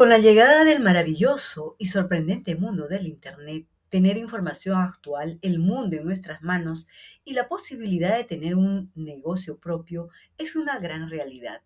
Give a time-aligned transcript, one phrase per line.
[0.00, 5.94] Con la llegada del maravilloso y sorprendente mundo del Internet, tener información actual, el mundo
[5.94, 6.86] en nuestras manos
[7.22, 10.08] y la posibilidad de tener un negocio propio
[10.38, 11.60] es una gran realidad,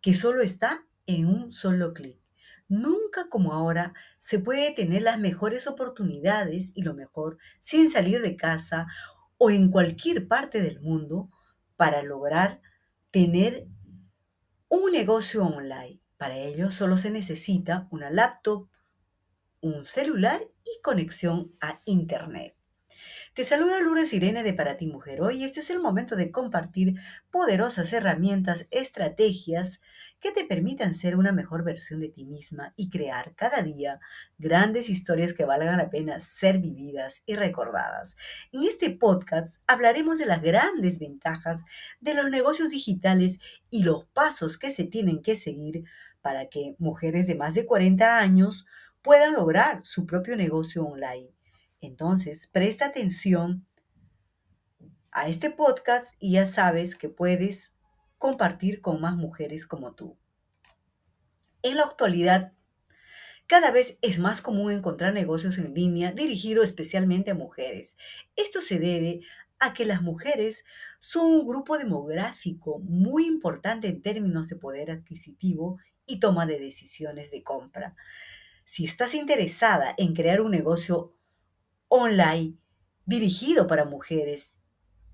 [0.00, 2.18] que solo está en un solo clic.
[2.68, 8.38] Nunca como ahora se puede tener las mejores oportunidades y lo mejor sin salir de
[8.38, 8.86] casa
[9.36, 11.28] o en cualquier parte del mundo
[11.76, 12.62] para lograr
[13.10, 13.66] tener
[14.70, 16.00] un negocio online.
[16.16, 18.68] Para ello solo se necesita una laptop,
[19.60, 22.55] un celular y conexión a Internet.
[23.36, 25.20] Te saluda Lourdes Irene de Para Ti Mujer.
[25.20, 26.94] Hoy este es el momento de compartir
[27.30, 29.78] poderosas herramientas, estrategias
[30.20, 34.00] que te permitan ser una mejor versión de ti misma y crear cada día
[34.38, 38.16] grandes historias que valgan la pena ser vividas y recordadas.
[38.52, 41.62] En este podcast hablaremos de las grandes ventajas
[42.00, 45.84] de los negocios digitales y los pasos que se tienen que seguir
[46.22, 48.64] para que mujeres de más de 40 años
[49.02, 51.35] puedan lograr su propio negocio online.
[51.86, 53.64] Entonces, presta atención
[55.12, 57.74] a este podcast y ya sabes que puedes
[58.18, 60.18] compartir con más mujeres como tú.
[61.62, 62.52] En la actualidad,
[63.46, 67.96] cada vez es más común encontrar negocios en línea dirigidos especialmente a mujeres.
[68.34, 69.20] Esto se debe
[69.60, 70.64] a que las mujeres
[71.00, 77.30] son un grupo demográfico muy importante en términos de poder adquisitivo y toma de decisiones
[77.30, 77.94] de compra.
[78.64, 81.16] Si estás interesada en crear un negocio
[81.88, 82.54] online
[83.04, 84.58] dirigido para mujeres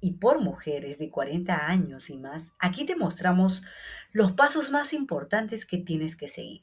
[0.00, 3.62] y por mujeres de 40 años y más, aquí te mostramos
[4.12, 6.62] los pasos más importantes que tienes que seguir.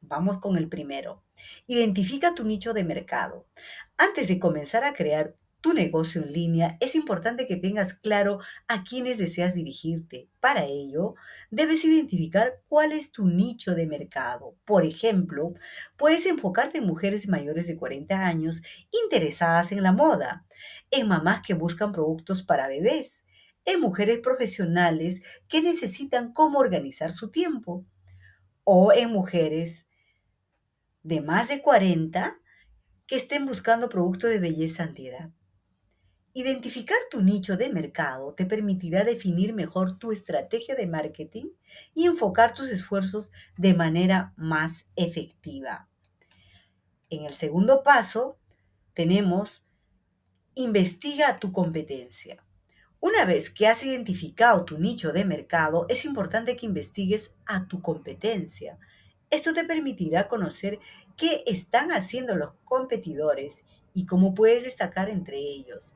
[0.00, 1.22] Vamos con el primero.
[1.66, 3.46] Identifica tu nicho de mercado.
[3.96, 8.84] Antes de comenzar a crear tu negocio en línea, es importante que tengas claro a
[8.84, 10.28] quiénes deseas dirigirte.
[10.38, 11.16] Para ello,
[11.50, 14.54] debes identificar cuál es tu nicho de mercado.
[14.64, 15.54] Por ejemplo,
[15.96, 20.46] puedes enfocarte en mujeres mayores de 40 años interesadas en la moda,
[20.92, 23.24] en mamás que buscan productos para bebés,
[23.64, 27.84] en mujeres profesionales que necesitan cómo organizar su tiempo,
[28.62, 29.84] o en mujeres
[31.02, 32.38] de más de 40
[33.08, 35.32] que estén buscando productos de belleza antiedad.
[36.38, 41.46] Identificar tu nicho de mercado te permitirá definir mejor tu estrategia de marketing
[41.94, 45.88] y enfocar tus esfuerzos de manera más efectiva.
[47.08, 48.36] En el segundo paso
[48.92, 49.66] tenemos
[50.54, 52.44] investiga tu competencia.
[53.00, 57.80] Una vez que has identificado tu nicho de mercado, es importante que investigues a tu
[57.80, 58.78] competencia.
[59.30, 60.80] Esto te permitirá conocer
[61.16, 63.64] qué están haciendo los competidores
[63.94, 65.94] y cómo puedes destacar entre ellos.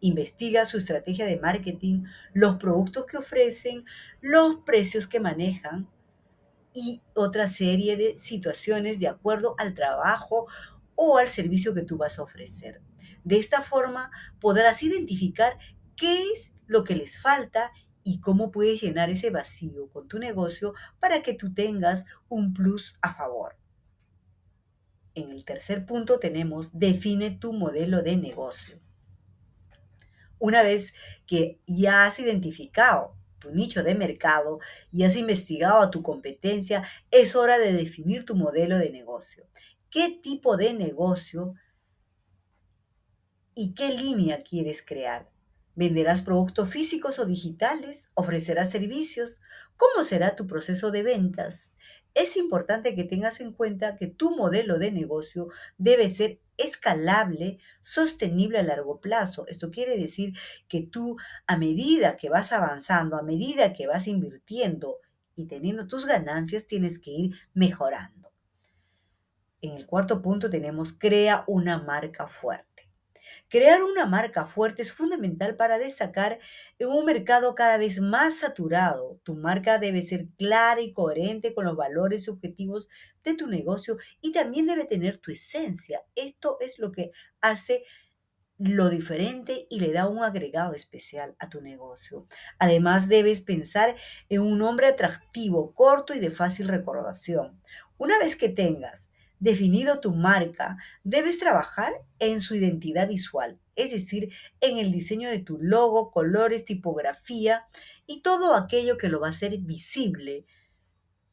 [0.00, 3.84] Investiga su estrategia de marketing, los productos que ofrecen,
[4.20, 5.88] los precios que manejan
[6.72, 10.46] y otra serie de situaciones de acuerdo al trabajo
[10.94, 12.80] o al servicio que tú vas a ofrecer.
[13.24, 14.10] De esta forma
[14.40, 15.58] podrás identificar
[15.96, 17.72] qué es lo que les falta
[18.02, 22.96] y cómo puedes llenar ese vacío con tu negocio para que tú tengas un plus
[23.02, 23.56] a favor.
[25.14, 28.80] En el tercer punto tenemos define tu modelo de negocio.
[30.40, 30.94] Una vez
[31.26, 34.58] que ya has identificado tu nicho de mercado
[34.90, 39.46] y has investigado a tu competencia, es hora de definir tu modelo de negocio.
[39.90, 41.54] ¿Qué tipo de negocio
[43.54, 45.30] y qué línea quieres crear?
[45.74, 48.10] ¿Venderás productos físicos o digitales?
[48.14, 49.40] ¿Ofrecerás servicios?
[49.76, 51.72] ¿Cómo será tu proceso de ventas?
[52.14, 55.48] Es importante que tengas en cuenta que tu modelo de negocio
[55.78, 59.46] debe ser escalable, sostenible a largo plazo.
[59.46, 60.34] Esto quiere decir
[60.68, 61.16] que tú,
[61.46, 64.98] a medida que vas avanzando, a medida que vas invirtiendo
[65.36, 68.32] y teniendo tus ganancias, tienes que ir mejorando.
[69.62, 72.79] En el cuarto punto tenemos crea una marca fuerte.
[73.48, 76.38] Crear una marca fuerte es fundamental para destacar
[76.78, 79.20] en un mercado cada vez más saturado.
[79.24, 82.88] Tu marca debe ser clara y coherente con los valores y objetivos
[83.24, 86.02] de tu negocio y también debe tener tu esencia.
[86.14, 87.10] Esto es lo que
[87.40, 87.82] hace
[88.60, 92.26] lo diferente y le da un agregado especial a tu negocio.
[92.58, 93.96] Además, debes pensar
[94.28, 97.62] en un nombre atractivo, corto y de fácil recordación.
[97.96, 99.08] Una vez que tengas
[99.40, 105.40] definido tu marca, debes trabajar en su identidad visual, es decir, en el diseño de
[105.40, 107.64] tu logo, colores, tipografía
[108.06, 110.46] y todo aquello que lo va a hacer visible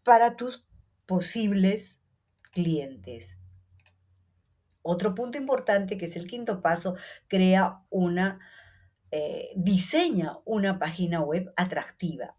[0.03, 0.65] para tus
[1.05, 2.01] posibles
[2.51, 3.37] clientes.
[4.81, 6.95] Otro punto importante, que es el quinto paso,
[7.27, 8.39] crea una,
[9.11, 12.37] eh, diseña una página web atractiva.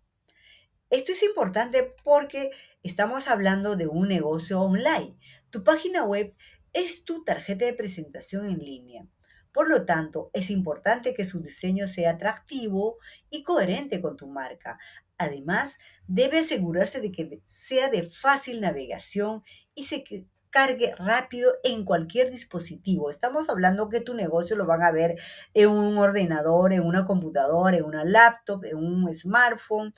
[0.91, 2.51] Esto es importante porque
[2.83, 5.19] estamos hablando de un negocio online.
[5.51, 6.35] Tu página web
[6.73, 9.07] es tu tarjeta de presentación en línea.
[9.53, 12.99] Por lo tanto, es importante que su diseño sea atractivo
[13.31, 14.79] y coherente con tu marca.
[15.17, 19.43] Además, debe asegurarse de que sea de fácil navegación
[19.75, 20.05] y se
[20.51, 23.11] cargue rápido en cualquier dispositivo.
[23.11, 25.17] Estamos hablando que tu negocio lo van a ver
[25.55, 29.95] en un ordenador, en una computadora, en una laptop, en un smartphone,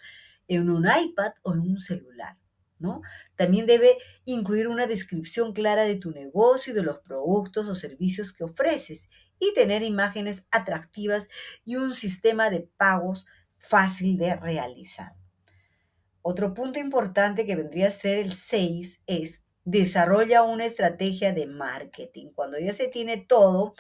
[0.49, 2.40] en un iPad o en un celular.
[2.81, 3.03] ¿No?
[3.37, 8.33] También debe incluir una descripción clara de tu negocio y de los productos o servicios
[8.33, 11.29] que ofreces y tener imágenes atractivas
[11.65, 13.27] y un sistema de pagos
[13.59, 15.13] fácil de realizar.
[16.23, 22.33] Otro punto importante que vendría a ser el 6 es desarrolla una estrategia de marketing.
[22.35, 23.75] Cuando ya se tiene todo,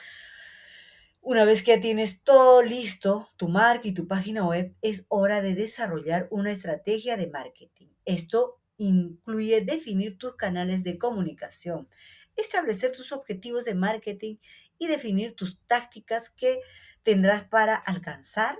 [1.22, 5.42] una vez que ya tienes todo listo, tu marca y tu página web, es hora
[5.42, 7.88] de desarrollar una estrategia de marketing.
[8.04, 11.88] Esto incluye definir tus canales de comunicación,
[12.34, 14.36] establecer tus objetivos de marketing
[14.78, 16.60] y definir tus tácticas que
[17.02, 18.58] tendrás para alcanzar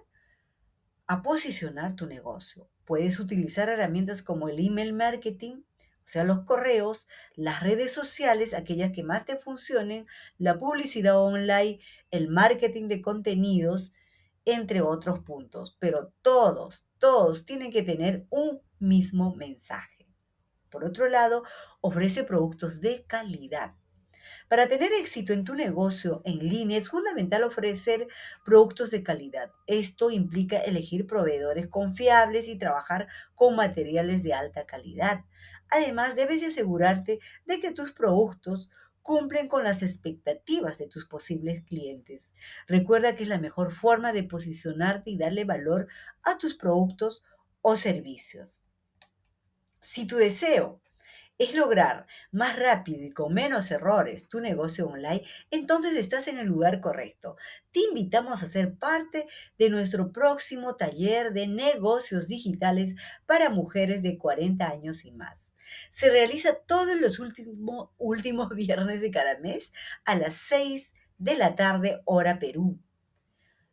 [1.07, 2.69] a posicionar tu negocio.
[2.85, 8.93] Puedes utilizar herramientas como el email marketing, o sea, los correos, las redes sociales, aquellas
[8.93, 10.07] que más te funcionen,
[10.37, 11.81] la publicidad online,
[12.11, 13.93] el marketing de contenidos,
[14.45, 15.77] entre otros puntos.
[15.81, 19.90] Pero todos, todos tienen que tener un mismo mensaje.
[20.71, 21.43] Por otro lado,
[21.81, 23.75] ofrece productos de calidad.
[24.49, 28.07] Para tener éxito en tu negocio en línea es fundamental ofrecer
[28.45, 29.51] productos de calidad.
[29.67, 35.25] Esto implica elegir proveedores confiables y trabajar con materiales de alta calidad.
[35.69, 38.71] Además, debes asegurarte de que tus productos
[39.03, 42.35] cumplen con las expectativas de tus posibles clientes.
[42.67, 45.87] Recuerda que es la mejor forma de posicionarte y darle valor
[46.23, 47.25] a tus productos
[47.63, 48.63] o servicios.
[49.81, 50.81] Si tu deseo
[51.41, 56.47] es lograr más rápido y con menos errores tu negocio online, entonces estás en el
[56.47, 57.37] lugar correcto.
[57.73, 59.27] Te invitamos a ser parte
[59.59, 62.95] de nuestro próximo taller de negocios digitales
[63.25, 65.55] para mujeres de 40 años y más.
[65.91, 69.73] Se realiza todos los últimos, viernes de cada mes
[70.05, 72.79] a las 6 de la tarde hora Perú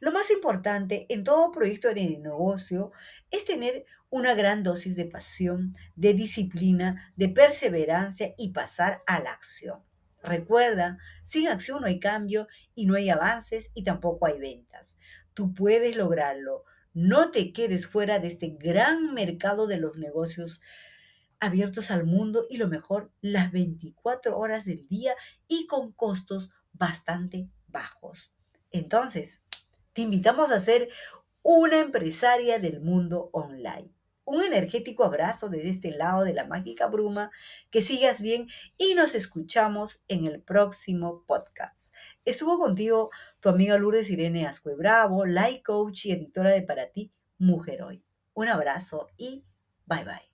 [0.00, 2.90] Lo más importante en todo proyecto de negocio
[3.30, 9.30] es tener una gran dosis de pasión, de disciplina, de perseverancia y pasar a la
[9.30, 9.82] acción.
[10.22, 14.96] Recuerda, sin acción no hay cambio y no hay avances y tampoco hay ventas.
[15.34, 16.64] Tú puedes lograrlo.
[16.94, 20.62] No te quedes fuera de este gran mercado de los negocios
[21.40, 25.14] abiertos al mundo y lo mejor, las 24 horas del día
[25.46, 28.32] y con costos bastante bajos.
[28.72, 29.42] Entonces,
[29.92, 30.88] te invitamos a ser
[31.42, 33.90] una empresaria del mundo online.
[34.24, 37.32] Un energético abrazo desde este lado de la mágica bruma,
[37.70, 38.46] que sigas bien
[38.78, 41.92] y nos escuchamos en el próximo podcast.
[42.24, 47.10] Estuvo contigo tu amiga Lourdes Irene Ascue Bravo, life coach y editora de Para ti,
[47.38, 48.04] Mujer Hoy.
[48.34, 49.44] Un abrazo y
[49.86, 50.30] bye bye.